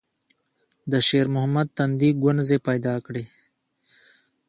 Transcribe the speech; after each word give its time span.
د 0.91 0.93
شېرمحمد 1.07 1.67
تندي 1.77 2.09
ګونځې 2.23 2.57
پيدا 2.67 2.95
کړې. 3.05 3.23